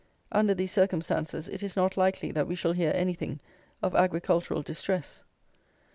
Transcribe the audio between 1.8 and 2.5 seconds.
likely that